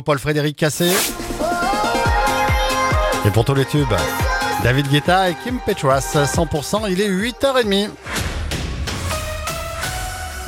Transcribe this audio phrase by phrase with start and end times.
[0.00, 0.90] Paul Frédéric Cassé.
[3.26, 3.92] Et pour tous les tubes,
[4.64, 7.90] David Guetta et Kim Petras, 100%, il est 8h30.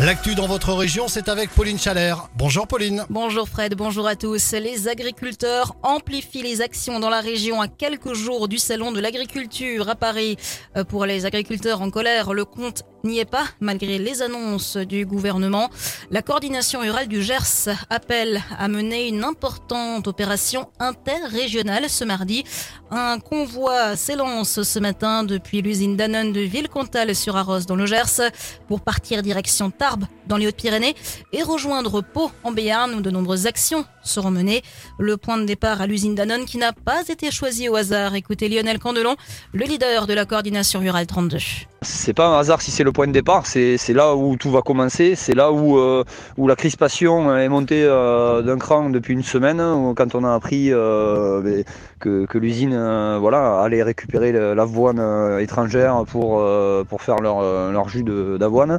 [0.01, 2.31] L'actu dans votre région, c'est avec Pauline Chalère.
[2.37, 3.05] Bonjour Pauline.
[3.11, 4.53] Bonjour Fred, bonjour à tous.
[4.53, 9.91] Les agriculteurs amplifient les actions dans la région à quelques jours du salon de l'agriculture
[9.91, 10.39] à Paris.
[10.79, 15.07] Euh, pour les agriculteurs en colère, le compte n'y est pas malgré les annonces du
[15.07, 15.71] gouvernement.
[16.11, 22.45] La coordination rurale du Gers appelle à mener une importante opération interrégionale ce mardi.
[22.91, 28.31] Un convoi s'élance ce matin depuis l'usine Danone de Villecontal sur Arros dans le Gers
[28.69, 30.95] pour partir direction Tarbes dans les Hautes-Pyrénées
[31.33, 34.63] et rejoindre Pau en Béarn où de nombreuses actions seront menées.
[34.99, 38.15] Le point de départ à l'usine Danone qui n'a pas été choisi au hasard.
[38.15, 39.17] Écoutez Lionel Candelon,
[39.53, 41.39] le leader de la coordination rurale 32.
[41.85, 44.63] C'est pas un hasard si c'est le point de départ, c'est là où tout va
[44.63, 46.03] commencer, c'est là où, euh,
[46.39, 49.59] où la crispation est montée euh, d'un cran depuis une semaine,
[49.95, 51.63] quand on a appris euh,
[52.01, 52.75] que, que l'usine
[53.19, 56.43] voilà, allait récupérer l'avoine étrangère pour,
[56.89, 58.79] pour faire leur, leur jus d'avoine.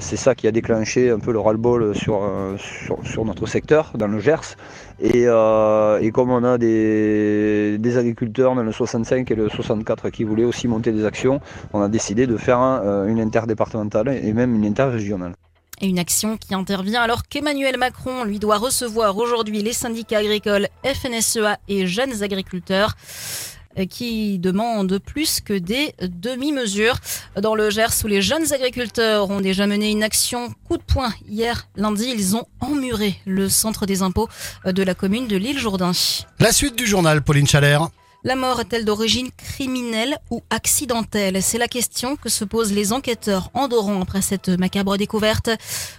[0.00, 2.20] c'est ça qui a déclenché un peu le ras-le-bol sur,
[2.58, 4.56] sur, sur, notre secteur, dans le Gers.
[5.00, 10.24] Et, et comme on a des, des agriculteurs dans le 65 et le 64 qui
[10.24, 11.40] voulaient aussi monter des actions,
[11.72, 15.34] on a décidé de faire euh, une interdépartementale et même une interrégionale.
[15.80, 20.68] Et une action qui intervient alors qu'Emmanuel Macron lui doit recevoir aujourd'hui les syndicats agricoles
[20.84, 23.53] FNSEA et jeunes agriculteurs euh,
[23.90, 26.96] qui demandent plus que des demi-mesures.
[27.40, 31.12] Dans le Gers, où les jeunes agriculteurs ont déjà mené une action coup de poing
[31.28, 34.28] hier lundi, ils ont emmuré le centre des impôts
[34.64, 35.92] de la commune de l'île Jourdain.
[36.38, 37.88] La suite du journal, Pauline Chalère.
[38.26, 41.42] La mort est-elle d'origine criminelle ou accidentelle?
[41.42, 45.50] C'est la question que se posent les enquêteurs andorrans après cette macabre découverte.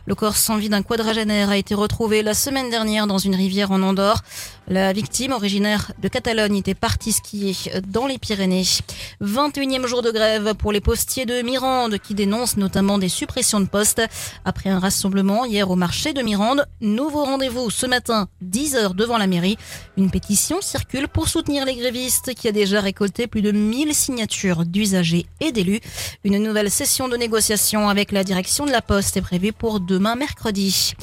[0.08, 3.72] Le corps sans vie d'un quadragénaire a été retrouvé la semaine dernière dans une rivière
[3.72, 4.24] en Andorre.
[4.68, 7.56] La victime, originaire de Catalogne, était partie skier
[7.88, 8.64] dans les Pyrénées.
[9.22, 13.68] 21e jour de grève pour les postiers de Mirande qui dénoncent notamment des suppressions de
[13.68, 14.02] postes.
[14.44, 19.28] Après un rassemblement hier au marché de Mirande, nouveau rendez-vous ce matin, 10h devant la
[19.28, 19.58] mairie.
[19.98, 24.66] Une pétition circule pour soutenir les grévistes qui a déjà récolté plus de 1000 signatures
[24.66, 25.80] d'usagers et d'élus.
[26.24, 30.16] Une nouvelle session de négociation avec la direction de la Poste est prévue pour demain
[30.16, 30.94] mercredi.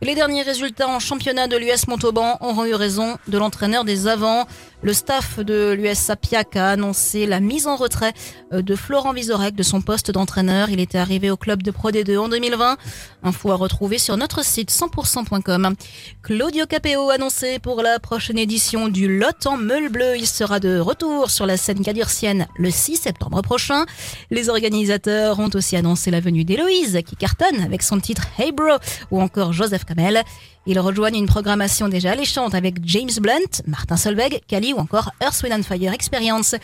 [0.00, 4.46] Les derniers résultats en championnat de l'US Montauban auront eu raison de l'entraîneur des avants.
[4.82, 8.14] Le staff de l'US Sapiac a annoncé la mise en retrait
[8.54, 10.70] euh, de Florent Vizorek de son poste d'entraîneur.
[10.70, 12.78] Il était arrivé au club de Pro D2 en 2020.
[13.22, 15.74] Info à retrouver sur notre site 100%.com.
[16.22, 20.16] Claudio Capeo annoncé pour la prochaine édition du Lot en meule bleu.
[20.16, 23.84] Il sera de retour sur la scène cadurcienne le 6 septembre prochain.
[24.30, 28.78] Les organisateurs ont aussi annoncé la venue d'Héloïse qui cartonne avec son titre Hey Bro
[29.10, 30.24] ou encore Joseph Kamel.
[30.66, 34.40] Ils rejoignent une programmation déjà alléchante avec James Blunt, Martin Solveig,
[34.72, 36.54] Ou encore Earth, Wind Fire Experience.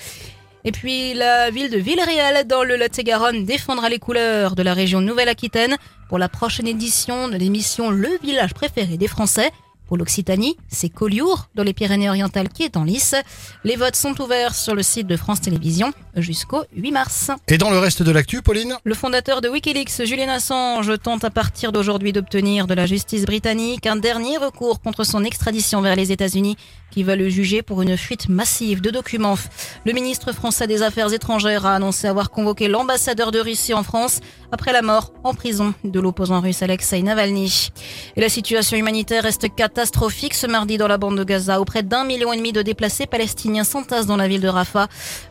[0.65, 5.01] Et puis la ville de Villeréal dans le Lot-et-Garonne défendra les couleurs de la région
[5.01, 5.77] Nouvelle-Aquitaine
[6.09, 9.51] pour la prochaine édition de l'émission Le village préféré des Français.
[9.87, 13.15] Pour l'Occitanie, c'est Collioure, dans les Pyrénées-Orientales, qui est en lice.
[13.63, 17.31] Les votes sont ouverts sur le site de France Télévisions jusqu'au 8 mars.
[17.47, 18.77] Et dans le reste de l'actu, Pauline?
[18.83, 23.87] Le fondateur de Wikileaks, Julian Assange, tente à partir d'aujourd'hui d'obtenir de la justice britannique
[23.87, 26.57] un dernier recours contre son extradition vers les États-Unis,
[26.91, 29.39] qui va le juger pour une fuite massive de documents.
[29.85, 34.21] Le ministre français des Affaires étrangères a annoncé avoir convoqué l'ambassadeur de Russie en France
[34.51, 37.71] après la mort en prison de l'opposant russe Alexei Navalny.
[38.17, 41.83] Et la situation humanitaire reste catastrophique ce mardi dans la bande de Gaza, où près
[41.83, 44.89] d'un million et demi de déplacés palestiniens s'entassent dans la ville de Rafah,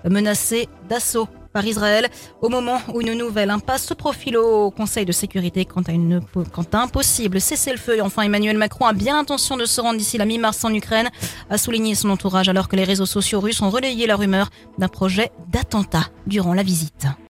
[0.08, 2.10] menacés d'assaut par Israël
[2.42, 6.22] au moment où une nouvelle impasse se profile au Conseil de sécurité quant à, une,
[6.52, 7.98] quant à un possible cessez-le-feu.
[7.98, 11.10] Et enfin, Emmanuel Macron a bien l'intention de se rendre d'ici la mi-mars en Ukraine,
[11.50, 14.90] a souligné son entourage alors que les réseaux sociaux russes ont relayé la rumeur d'un
[14.90, 17.08] projet d'attentat durant la visite.